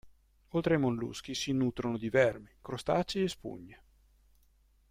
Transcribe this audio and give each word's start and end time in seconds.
Oltre 0.53 0.73
ai 0.73 0.79
molluschi 0.79 1.35
si 1.35 1.51
nutrono 1.51 1.95
di 1.95 2.09
vermi, 2.09 2.51
crostacei 2.59 3.21
e 3.21 3.27
spugne. 3.27 3.83